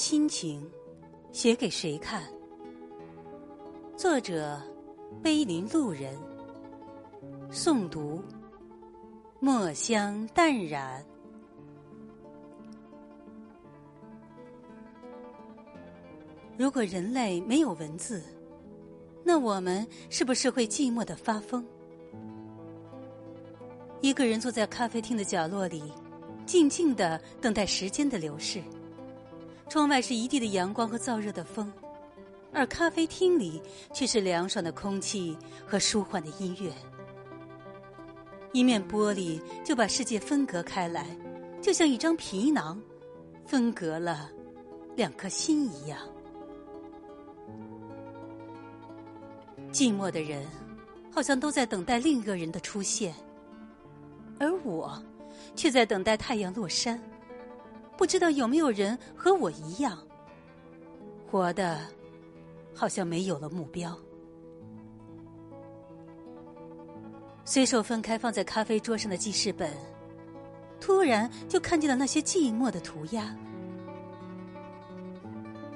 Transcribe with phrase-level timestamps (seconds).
[0.00, 0.66] 心情，
[1.30, 2.22] 写给谁看？
[3.98, 4.58] 作者：
[5.22, 6.18] 碑林路人。
[7.50, 8.24] 诵读：
[9.40, 11.04] 墨香淡然。
[16.56, 18.22] 如果人类没有文字，
[19.22, 21.62] 那我们是不是会寂寞的发疯？
[24.00, 25.92] 一个人坐在咖啡厅的角落里，
[26.46, 28.62] 静静的等待时间的流逝。
[29.70, 31.72] 窗外是一地的阳光和燥热的风，
[32.52, 33.62] 而咖啡厅里
[33.94, 36.72] 却是凉爽的空气和舒缓的音乐。
[38.52, 41.06] 一面玻璃就把世界分隔开来，
[41.62, 42.82] 就像一张皮囊，
[43.46, 44.28] 分隔了
[44.96, 46.00] 两颗心一样。
[49.70, 50.44] 寂寞的人，
[51.12, 53.14] 好像都在等待另一个人的出现，
[54.40, 55.00] 而我，
[55.54, 57.00] 却在等待太阳落山。
[58.00, 59.98] 不知道有没有人和我一样，
[61.30, 61.78] 活的，
[62.74, 63.94] 好像没有了目标。
[67.44, 69.70] 随手翻开放在咖啡桌上的记事本，
[70.80, 73.36] 突然就看见了那些寂寞的涂鸦。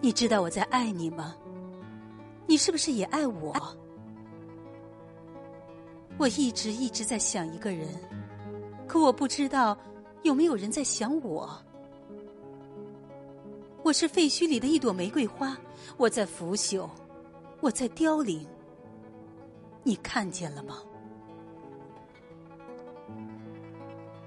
[0.00, 1.34] 你知道我在爱你吗？
[2.46, 3.52] 你是不是也爱我？
[6.18, 7.88] 我一直一直在想一个人，
[8.86, 9.76] 可我不知道
[10.22, 11.52] 有没有人在想我。
[13.84, 15.58] 我是废墟里的一朵玫瑰花，
[15.96, 16.88] 我在腐朽，
[17.60, 18.46] 我在凋零。
[19.82, 20.78] 你看见了吗？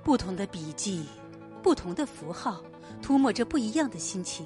[0.04, 1.06] 不同的笔记，
[1.64, 2.62] 不同的符号，
[3.02, 4.46] 涂抹着不一样的心情。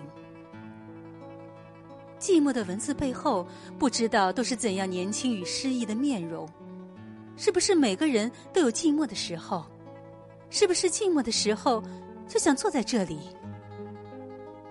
[2.20, 3.48] 寂寞的文字背后，
[3.80, 6.48] 不知道都是怎样年轻与诗意的面容。
[7.36, 9.66] 是不是每个人都有寂寞的时候？
[10.52, 11.82] 是不是寂寞的时候
[12.28, 13.20] 就想坐在这里？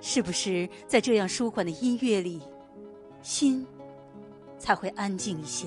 [0.01, 2.41] 是不是在这样舒缓的音乐里，
[3.23, 3.67] 心
[4.59, 5.67] 才会安静一些？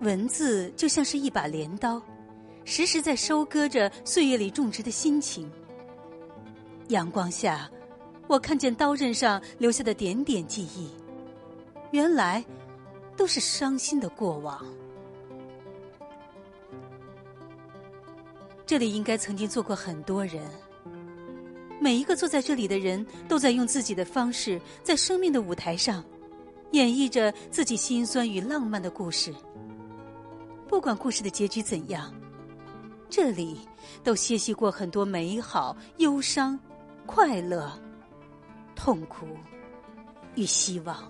[0.00, 2.02] 文字就像是一把镰刀，
[2.64, 5.50] 时时在收割着岁月里种植的心情。
[6.88, 7.70] 阳光下，
[8.26, 10.90] 我看见刀刃上留下的点点记忆，
[11.90, 12.44] 原来
[13.16, 14.62] 都是伤心的过往。
[18.66, 20.42] 这里应该曾经坐过很多人，
[21.80, 26.02] 每一个坐在这里的人都在用自己的方式，在生命的舞台上
[26.72, 29.34] 演绎着自己心酸与浪漫的故事。
[30.66, 32.12] 不管故事的结局怎样，
[33.10, 33.68] 这里
[34.02, 36.58] 都歇息过很多美好、忧伤、
[37.04, 37.70] 快乐、
[38.74, 39.26] 痛苦
[40.36, 41.06] 与希望。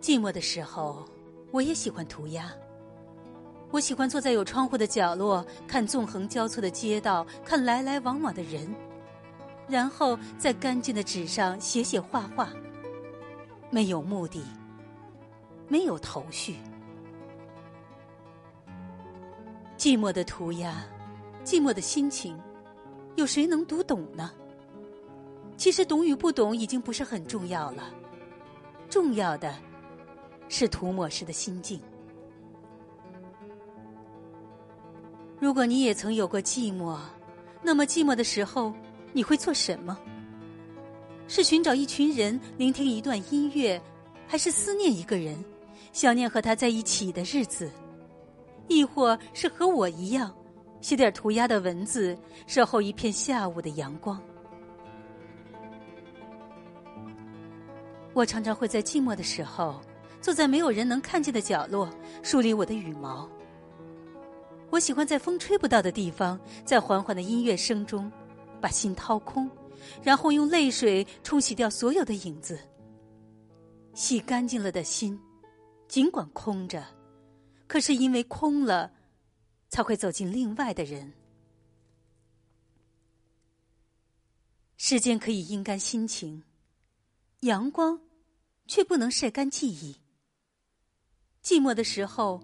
[0.00, 1.04] 寂寞的时候，
[1.50, 2.50] 我也喜欢涂鸦。
[3.70, 8.74] 我喜欢坐在有窗户的角落，看纵横交错的街道，看来来往往的人，
[9.68, 12.48] 然后在干净的纸上写写画画。
[13.70, 14.42] 没有目的，
[15.68, 16.56] 没有头绪。
[19.76, 20.82] 寂寞的涂鸦，
[21.44, 22.40] 寂寞的心情，
[23.16, 24.32] 有谁能读懂呢？
[25.58, 27.92] 其实懂与不懂已经不是很重要了，
[28.88, 29.54] 重要的
[30.48, 31.78] 是涂抹时的心境。
[35.40, 36.98] 如果你也曾有过寂寞，
[37.62, 38.74] 那么寂寞的时候
[39.12, 39.96] 你会做什么？
[41.28, 43.80] 是寻找一群人聆听一段音乐，
[44.26, 45.36] 还是思念一个人，
[45.92, 47.70] 想念和他在一起的日子？
[48.66, 50.34] 亦或是和我一样，
[50.80, 54.20] 写点涂鸦的文字，守候一片下午的阳光？
[58.12, 59.80] 我常常会在寂寞的时候，
[60.20, 61.88] 坐在没有人能看见的角落，
[62.22, 63.28] 梳理我的羽毛。
[64.70, 68.10] 我喜欢在风吹不到的地方，在缓缓的音乐声中，
[68.60, 69.50] 把心掏空，
[70.02, 72.58] 然后用泪水冲洗掉所有的影子。
[73.94, 75.18] 洗干净了的心，
[75.88, 76.86] 尽管空着，
[77.66, 78.92] 可是因为空了，
[79.70, 81.12] 才会走进另外的人。
[84.76, 86.42] 时间可以阴干心情，
[87.40, 87.98] 阳光
[88.66, 89.96] 却不能晒干记忆。
[91.42, 92.40] 寂寞的时候，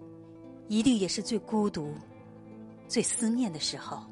[0.67, 1.93] 一定也是最孤独。
[2.87, 4.03] 最思念的时候，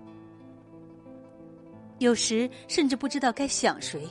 [2.00, 4.10] 有时甚至不知道该想谁。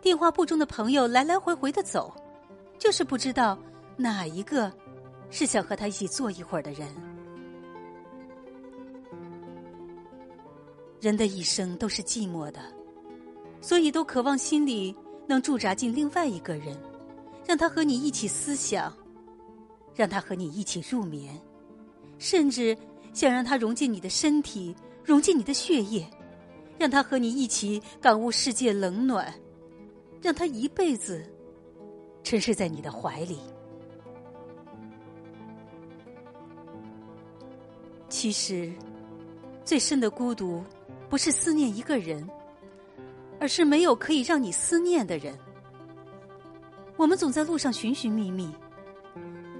[0.00, 2.14] 电话簿中的朋友来来回回的走，
[2.78, 3.58] 就是不知道
[3.96, 4.70] 哪一个
[5.30, 6.88] 是想和他一起坐一会儿的人。
[11.00, 12.60] 人的一生都是寂寞的，
[13.60, 14.94] 所以都渴望心里
[15.26, 16.78] 能驻扎进另外一个人，
[17.46, 18.94] 让他和你一起思想，
[19.94, 21.40] 让他和你一起入眠，
[22.18, 22.76] 甚至。
[23.14, 26.06] 想让它融进你的身体，融进你的血液，
[26.76, 29.32] 让它和你一起感悟世界冷暖，
[30.20, 31.24] 让它一辈子
[32.24, 33.38] 沉睡在你的怀里。
[38.08, 38.72] 其实，
[39.64, 40.62] 最深的孤独，
[41.08, 42.28] 不是思念一个人，
[43.38, 45.38] 而是没有可以让你思念的人。
[46.96, 48.50] 我们总在路上寻寻觅觅，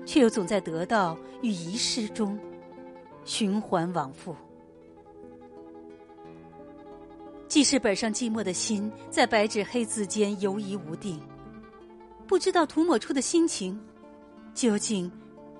[0.07, 2.39] 却又总在得到与遗失中
[3.25, 4.35] 循环往复。
[7.49, 11.21] 记事本上寂寞的心，在白纸黑字间游移无定，
[12.27, 13.81] 不知道涂抹出的心情，
[14.55, 15.11] 究竟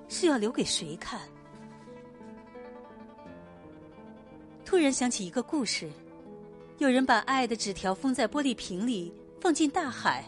[0.09, 1.21] 是要留给谁看？
[4.65, 5.89] 突然想起一个故事，
[6.79, 10.25] 有人把爱的纸条封在玻璃瓶里，放进大海。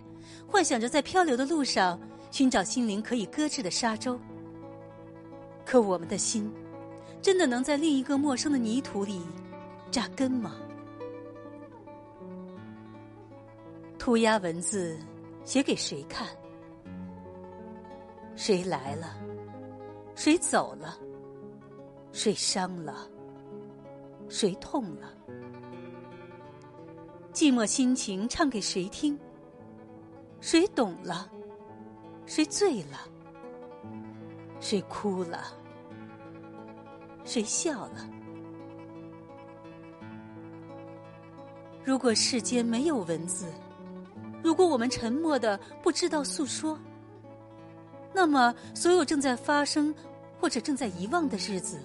[0.47, 1.99] 幻想着在漂流的路上
[2.31, 4.21] 寻找心灵可以搁置的沙洲，
[5.65, 6.53] 可我们的心
[7.21, 9.23] 真的能在另一个陌生的泥土里
[9.91, 10.57] 扎根吗？
[13.99, 14.97] 涂鸦文字
[15.45, 16.29] 写给谁看？
[18.37, 19.17] 谁来了？
[20.15, 20.97] 谁走了？
[22.13, 23.09] 谁伤了？
[24.29, 25.13] 谁痛了？
[27.33, 29.19] 寂寞心情唱给谁听？
[30.41, 31.29] 谁懂了？
[32.27, 32.99] 谁醉了？
[34.61, 35.56] 谁哭了？
[37.27, 38.09] 谁笑了？
[41.85, 43.53] 如果世间没有文字，
[44.43, 46.79] 如果我们沉默的不知道诉说，
[48.15, 49.95] 那么所有正在发生
[50.41, 51.79] 或者正在遗忘的日子，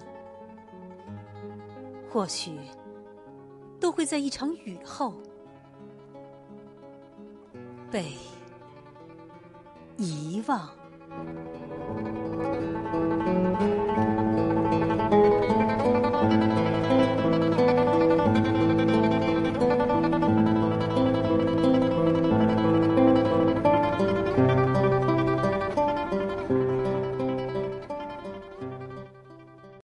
[2.10, 2.58] 或许
[3.78, 5.12] 都会在一场雨后
[7.90, 8.06] 被。
[9.98, 10.68] 遗忘。